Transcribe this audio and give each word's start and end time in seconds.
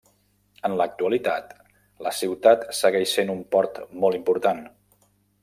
En 0.69 0.77
l'actualitat, 0.77 1.53
la 2.07 2.13
ciutat 2.21 2.65
segueix 2.79 3.13
sent 3.19 3.31
un 3.35 3.45
port 3.53 3.79
molt 4.07 4.19
important. 4.23 4.65